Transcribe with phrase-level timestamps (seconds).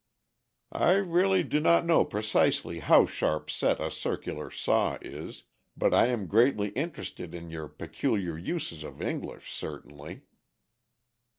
[0.73, 5.43] "I really do not know precisely how sharp set a circular saw is,
[5.77, 10.23] but I am greatly interested in your peculiar uses of English, certainly."